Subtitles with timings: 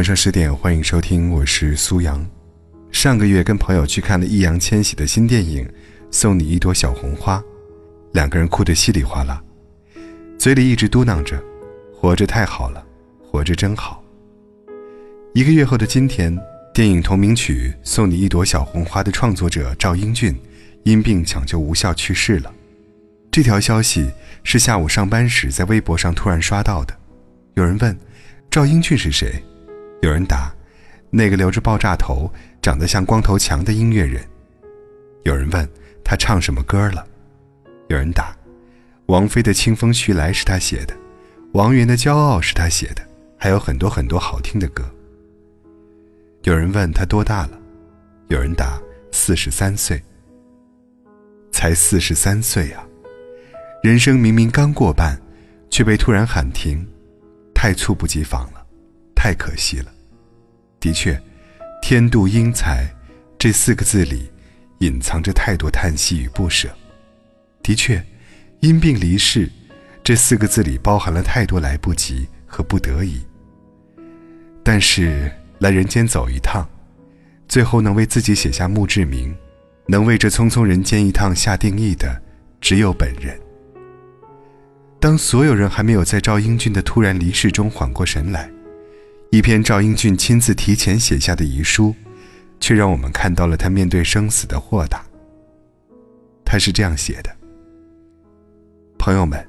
[0.00, 2.26] 晚上十点，欢迎收听，我是苏阳。
[2.90, 5.62] 上个月跟朋友去看了易烊千玺的新电影
[6.10, 7.36] 《送你一朵小红花》，
[8.12, 9.44] 两个人哭得稀里哗啦，
[10.38, 11.38] 嘴里一直嘟囔着
[11.92, 12.82] ：“活着太好了，
[13.22, 14.02] 活着真好。”
[15.36, 16.34] 一个月后的今天，
[16.72, 20.34] 电影同名曲《送你一朵小红花》的创作者赵英俊
[20.84, 22.50] 因病抢救无效去世了。
[23.30, 24.10] 这条消息
[24.44, 26.96] 是下午上班时在微博上突然刷到的。
[27.52, 27.94] 有人问
[28.50, 29.30] ：“赵英俊是谁？”
[30.00, 30.52] 有人答
[31.10, 32.30] ：“那个留着爆炸头、
[32.62, 34.22] 长得像光头强的音乐人。”
[35.24, 35.68] 有人问
[36.02, 37.06] 他唱什么歌了？
[37.88, 38.34] 有人答
[39.06, 40.96] ：“王菲的《清风徐来》是他写的，
[41.52, 43.02] 王源的《骄傲》是他写的，
[43.36, 44.82] 还有很多很多好听的歌。”
[46.44, 47.58] 有人问他多大了？
[48.28, 48.80] 有人答
[49.12, 50.02] ：“四十三岁。”
[51.52, 52.86] 才四十三岁啊！
[53.82, 55.20] 人生明明刚过半，
[55.68, 56.88] 却被突然喊停，
[57.52, 58.59] 太猝不及防了，
[59.22, 59.92] 太可惜了。
[60.80, 61.20] 的确
[61.82, 62.88] ，“天妒英才”
[63.38, 64.30] 这四个字里，
[64.78, 66.70] 隐藏着太多叹息与不舍。
[67.62, 68.02] 的确
[68.60, 69.46] ，“因病离世”
[70.02, 73.20] 这四个字里，包含了太多来不及和不得已。
[74.62, 76.66] 但是，来人间走一趟，
[77.46, 79.36] 最后能为自己写下墓志铭，
[79.86, 82.22] 能为这匆匆人间一趟下定义的，
[82.58, 83.38] 只有本人。
[84.98, 88.50] 当所有人还没有在赵英俊的突然离世中缓过神来，
[89.30, 91.94] 一篇赵英俊亲自提前写下的遗书，
[92.58, 95.04] 却让我们看到了他面对生死的豁达。
[96.44, 97.30] 他是这样写的
[98.98, 99.46] ：“朋友们，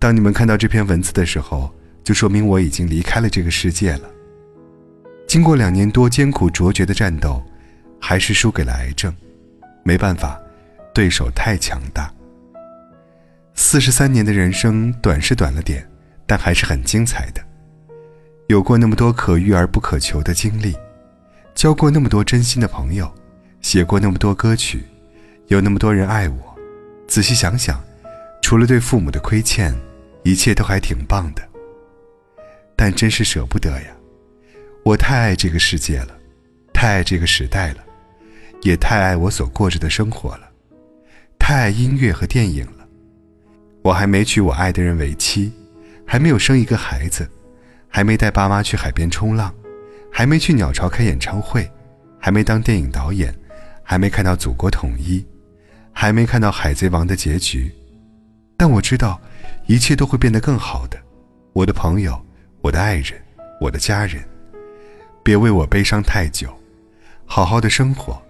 [0.00, 4.10] 当你们看到这篇文字的时候，就说明我已经离开了这个世界了。
[5.28, 7.40] 经过两年多艰苦卓绝的战斗，
[8.00, 9.14] 还是输给了癌症。
[9.84, 10.40] 没办法，
[10.92, 12.12] 对手太强大。”
[13.54, 15.88] 四十三年的人生，短是短了点，
[16.26, 17.40] 但还是很精彩的。
[18.48, 20.74] 有过那么多可遇而不可求的经历，
[21.54, 23.12] 交过那么多真心的朋友，
[23.60, 24.82] 写过那么多歌曲，
[25.48, 26.58] 有那么多人爱我。
[27.06, 27.78] 仔细想想，
[28.40, 29.74] 除了对父母的亏欠，
[30.22, 31.42] 一切都还挺棒的。
[32.74, 33.88] 但真是舍不得呀！
[34.82, 36.16] 我太爱这个世界了，
[36.72, 37.84] 太爱这个时代了，
[38.62, 40.48] 也太爱我所过着的生活了，
[41.38, 42.88] 太爱音乐和电影了。
[43.82, 45.52] 我还没娶我爱的人为妻，
[46.06, 47.28] 还没有生一个孩子，
[47.88, 49.52] 还没带爸妈去海边冲浪，
[50.12, 51.70] 还没去鸟巢开演唱会，
[52.20, 53.34] 还没当电影导演，
[53.82, 55.24] 还没看到祖国统一，
[55.92, 57.72] 还没看到海贼王的结局。
[58.56, 59.20] 但我知道，
[59.66, 60.98] 一切都会变得更好的。
[61.52, 62.20] 我的朋友，
[62.60, 63.20] 我的爱人，
[63.60, 64.22] 我的家人，
[65.22, 66.48] 别为我悲伤太久，
[67.24, 68.20] 好好的生活。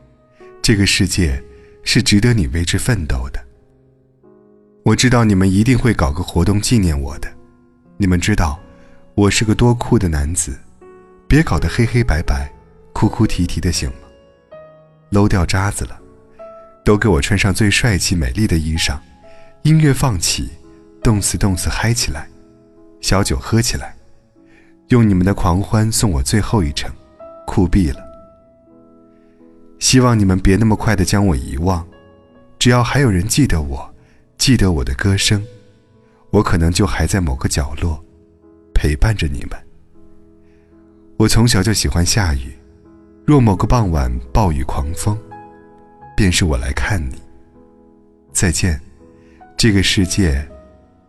[0.63, 1.43] 这个世界
[1.83, 3.43] 是值得你为之奋斗的。
[4.85, 7.29] 我知道你们一定会搞个活动纪念我的，
[7.97, 8.59] 你们知道
[9.19, 10.57] 我是个多酷的男子，
[11.27, 12.49] 别搞得黑黑白白、
[12.93, 14.07] 哭哭啼啼的行吗
[15.11, 15.99] 搂掉渣子了，
[16.85, 18.97] 都给我穿上最帅气美丽的衣裳，
[19.63, 20.51] 音乐放起，
[21.03, 22.29] 动次动次嗨起来，
[23.01, 23.97] 小酒喝起来，
[24.91, 26.89] 用你们的狂欢送我最后一程，
[27.45, 28.01] 酷毙了！
[29.81, 31.85] 希望你们别那么快的将我遗忘，
[32.57, 33.95] 只要还有人记得我。
[34.37, 35.45] 记得我的歌声，
[36.31, 38.01] 我可能就还在某个角落，
[38.79, 39.59] 陪伴着你们。
[41.17, 42.57] 我从小就喜欢下雨，
[43.27, 45.19] 若某个傍晚暴雨狂风，
[46.17, 47.21] 便是我来看你。
[48.33, 48.81] 再见，
[49.57, 50.47] 这个世界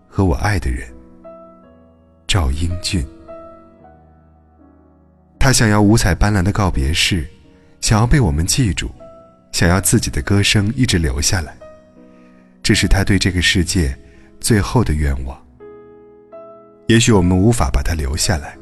[0.08, 0.92] 和我爱的人。
[2.26, 3.06] 赵英俊。
[5.40, 7.24] 他想要五彩斑斓的告别式，
[7.82, 8.90] 想要被我们记住，
[9.52, 11.56] 想要自己的歌声一直留下来。
[12.64, 13.96] 这是他对这个世界
[14.40, 15.40] 最后的愿望。
[16.90, 18.58] 也许我们无法把他留下来，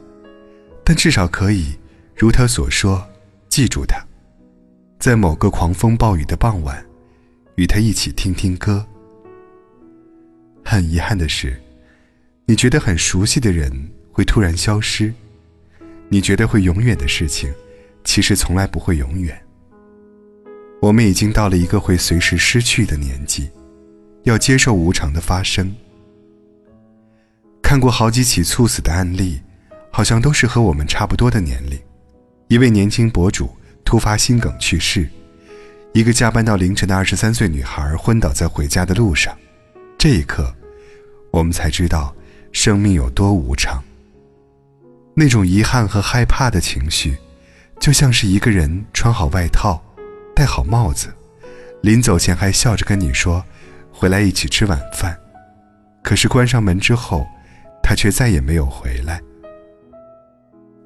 [0.84, 1.74] 但至少可以
[2.14, 3.08] 如他所说，
[3.48, 4.06] 记住他，
[5.00, 6.86] 在某个狂风暴雨的傍晚，
[7.56, 8.86] 与他一起听听歌。
[10.62, 11.58] 很遗憾的是，
[12.46, 13.72] 你觉得很熟悉的人
[14.12, 15.14] 会突然消失，
[16.10, 17.50] 你觉得会永远的事情，
[18.04, 19.42] 其实从来不会永远。
[20.82, 23.50] 我们已经到了一个会随时失去的年纪。
[24.24, 25.74] 要接受无常的发生。
[27.68, 29.42] 看过好几起猝死的案例，
[29.92, 31.78] 好像都是和我们差不多的年龄。
[32.48, 33.54] 一位年轻博主
[33.84, 35.06] 突发心梗去世，
[35.92, 39.38] 一个加班到凌晨的二十三岁女孩昏倒在回家的路上。
[39.98, 40.56] 这一刻，
[41.30, 42.16] 我们才知道
[42.54, 43.84] 生命有多无常。
[45.14, 47.18] 那种遗憾和害怕的情绪，
[47.82, 49.84] 就像是一个人穿好外套，
[50.34, 51.14] 戴好帽子，
[51.82, 53.44] 临走前还笑着跟你说。
[53.92, 55.20] 回来一起吃晚饭，
[56.02, 57.28] 可是关上门之后，
[57.88, 59.22] 他却再也没有回来。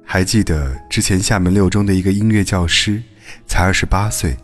[0.04, 3.02] 还记得之前厦门六中的一个音乐教师，
[3.44, 4.36] 才二十八岁，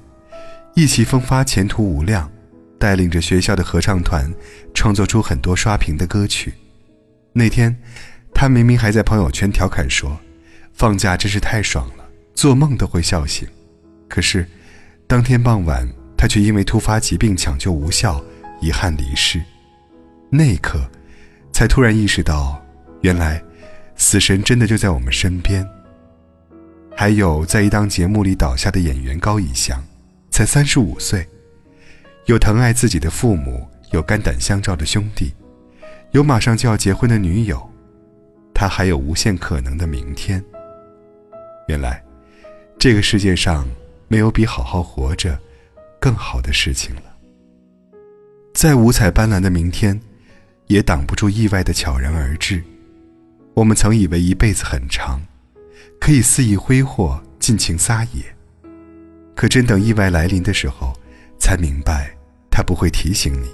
[0.74, 2.28] 意气风发，前途无量，
[2.76, 4.28] 带领着学校的合唱团，
[4.74, 6.52] 创作出很多刷屏的歌曲。
[7.32, 7.76] 那天，
[8.34, 10.18] 他明明还在朋友圈调侃说
[10.74, 13.46] ：“放假真是太爽了，做梦都会笑醒。”
[14.10, 14.44] 可是，
[15.06, 18.20] 当天傍晚，他却因为突发疾病抢救无效，
[18.60, 19.40] 遗憾离世。
[20.28, 20.90] 那一刻，
[21.58, 22.64] 才突然意识到，
[23.00, 23.42] 原来。
[23.96, 25.68] 死神真的就在我们身边。
[26.94, 29.82] 还有在一档节目里倒下的演员高以翔，
[30.30, 31.26] 才三十五岁，
[32.26, 35.34] 有疼爱自己的父母，有肝胆相照的兄弟，
[36.12, 37.68] 有马上就要结婚的女友，
[38.54, 40.40] 他还有无限可能的明天。
[41.66, 42.00] 原来，
[42.78, 43.66] 这个世界上
[44.06, 45.36] 没有比好好活着
[45.98, 47.02] 更好的事情了。
[48.54, 50.00] 在五彩斑斓的明天，
[50.68, 52.62] 也挡不住意外的悄然而至。
[53.54, 55.20] 我们曾以为一辈子很长，
[56.00, 58.22] 可以肆意挥霍、尽情撒野。
[59.34, 60.92] 可真等意外来临的时候，
[61.38, 62.10] 才明白，
[62.50, 63.48] 它不会提醒你，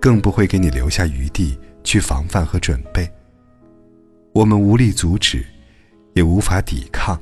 [0.00, 3.08] 更不会给你留下余地去防范和准备。
[4.32, 5.44] 我们无力阻止，
[6.14, 7.20] 也无法抵抗。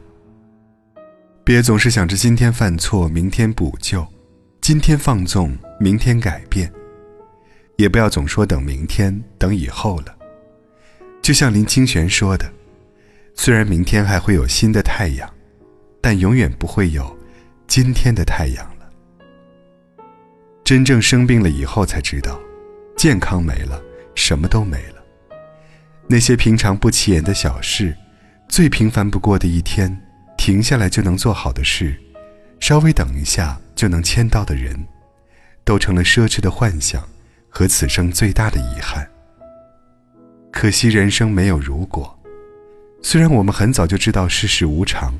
[1.42, 4.02] 别总是想着今天犯错，明天补救；
[4.60, 6.72] 今天放纵，明天改变。
[7.80, 10.14] 也不要总说等明天、等以后了。
[11.22, 12.50] 就像林清玄说的
[13.34, 15.28] ：“虽然明天还会有新的太阳，
[16.00, 17.18] 但永远不会有
[17.66, 18.90] 今天的太阳了。”
[20.62, 22.38] 真正生病了以后才知道，
[22.96, 23.82] 健康没了，
[24.14, 25.02] 什么都没了。
[26.06, 27.96] 那些平常不起眼的小事，
[28.48, 30.00] 最平凡不过的一天，
[30.36, 31.96] 停下来就能做好的事，
[32.60, 34.86] 稍微等一下就能签到的人，
[35.64, 37.08] 都成了奢侈的幻想
[37.50, 39.06] 和此生最大的遗憾。
[40.50, 42.16] 可惜人生没有如果。
[43.02, 45.12] 虽然我们很早就知道世事无常，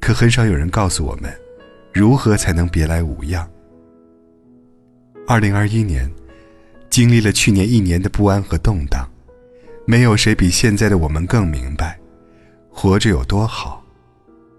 [0.00, 1.32] 可很少有人告诉我们，
[1.92, 3.48] 如何才能别来无恙。
[5.26, 6.10] 二零二一年，
[6.88, 9.08] 经历了去年一年的不安和动荡，
[9.84, 11.98] 没有谁比现在的我们更明白，
[12.70, 13.84] 活着有多好。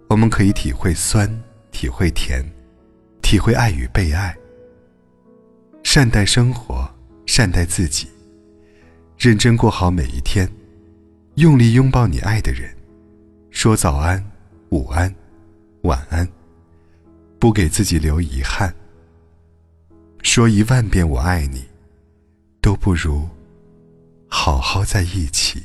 [0.10, 1.30] 我们可以体会酸，
[1.72, 2.44] 体会甜，
[3.22, 4.36] 体会爱与被爱。
[5.84, 6.88] 善待生活，
[7.30, 8.08] 善待自己。
[9.16, 10.50] 认真过好每一天，
[11.36, 12.76] 用力拥抱你爱的人，
[13.52, 14.20] 说早安、
[14.70, 15.14] 午安、
[15.84, 16.28] 晚安，
[17.38, 18.74] 不给自己留遗憾。
[20.24, 21.64] 说一万遍我爱你，
[22.62, 23.30] 都不如
[24.28, 25.62] 好好在一起。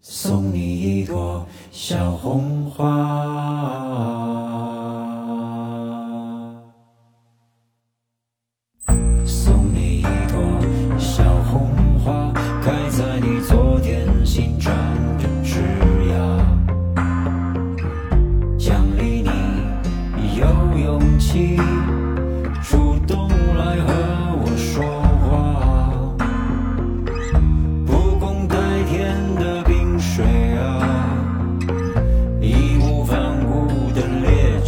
[0.00, 2.90] 送你一朵小红花。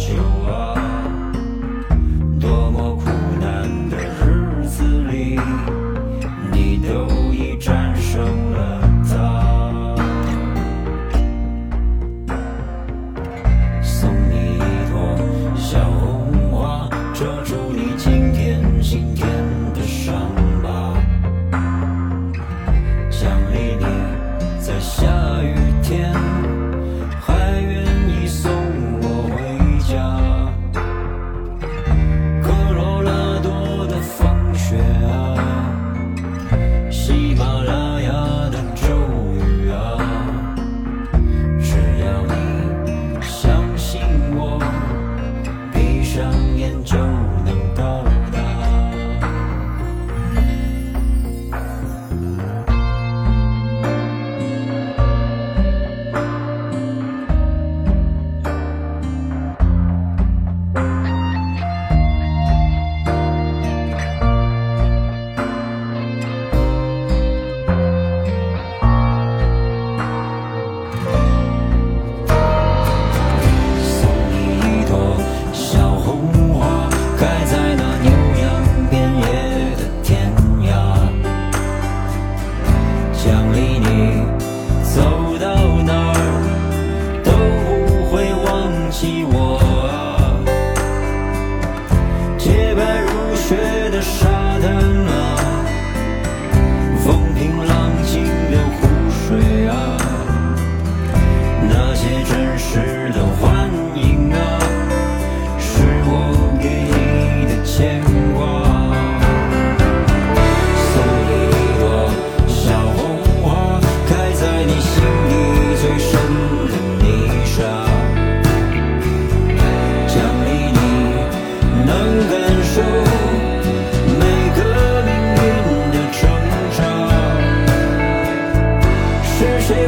[0.07, 0.44] you.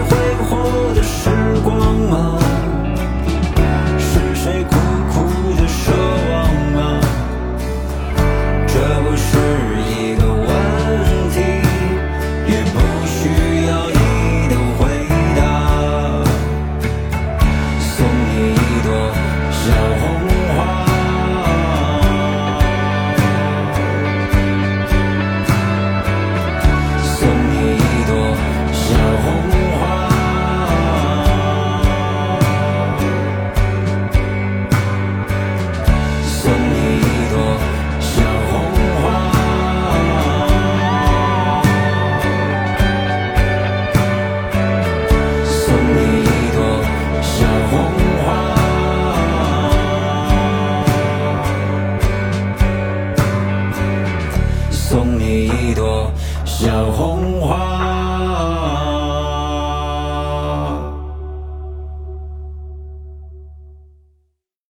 [0.09, 0.15] 挥
[0.49, 1.29] 霍的时
[1.63, 2.56] 光啊？